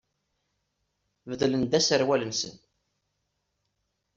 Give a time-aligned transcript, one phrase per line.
[1.29, 2.55] Beddlen-d aserwal-nsen?